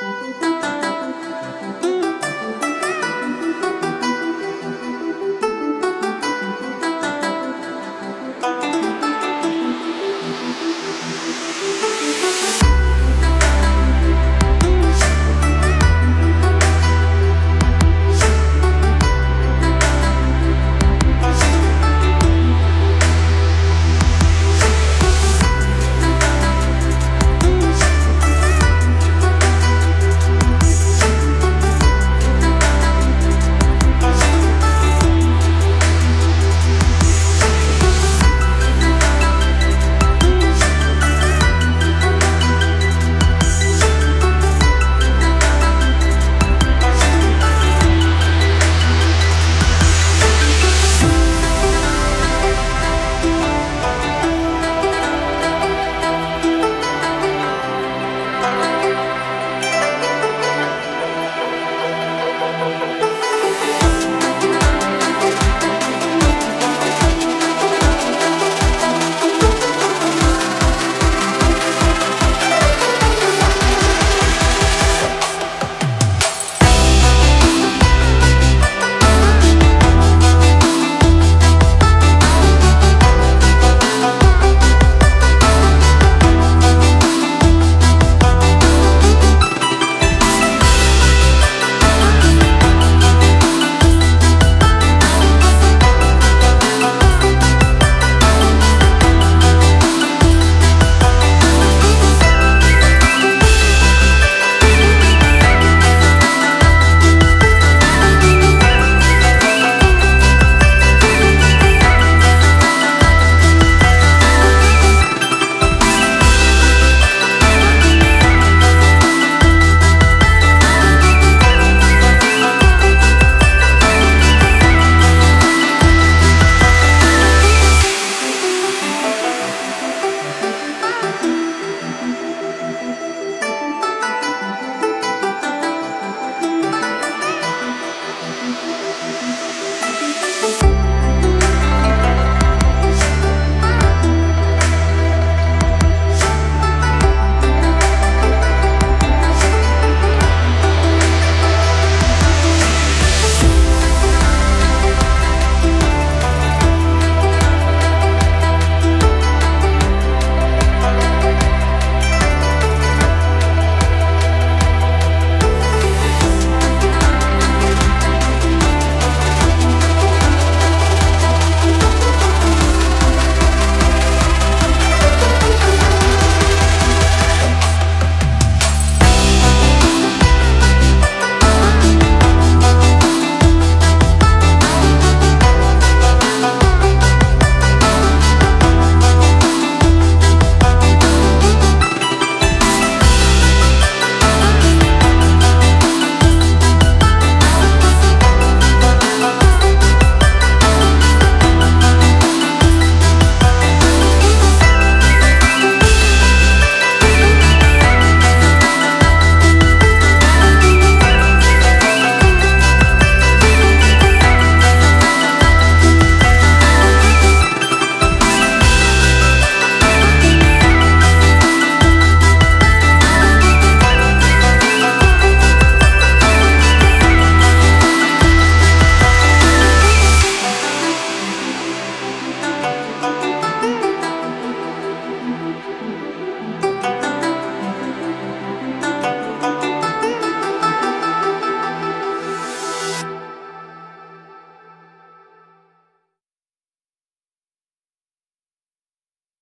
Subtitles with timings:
[0.00, 0.57] 嗯嗯